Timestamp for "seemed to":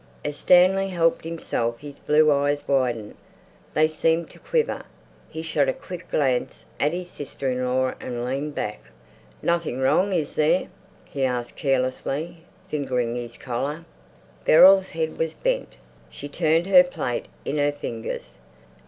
3.87-4.39